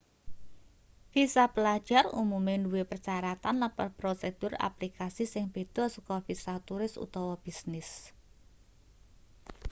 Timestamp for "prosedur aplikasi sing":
3.99-5.45